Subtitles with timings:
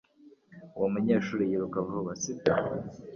[0.75, 2.51] Uwo munyeshuri yiruka vuba sibyo?